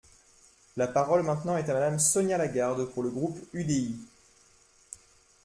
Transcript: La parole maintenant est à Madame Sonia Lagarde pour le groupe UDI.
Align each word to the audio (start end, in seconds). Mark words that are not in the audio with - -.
La 0.77 0.87
parole 0.87 1.21
maintenant 1.21 1.57
est 1.57 1.69
à 1.69 1.75
Madame 1.75 1.99
Sonia 1.99 2.35
Lagarde 2.35 2.85
pour 2.85 3.03
le 3.03 3.11
groupe 3.11 3.37
UDI. 3.53 3.99